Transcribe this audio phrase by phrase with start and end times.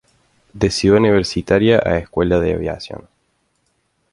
[0.53, 3.07] De Ciudad Universitaria a Escuela de Aviación.